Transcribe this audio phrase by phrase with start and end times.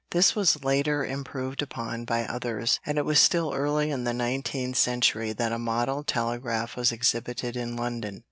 [0.09, 4.75] This was later improved upon by others, and it was still early in the nineteenth
[4.77, 8.19] century that a model telegraph was exhibited in London.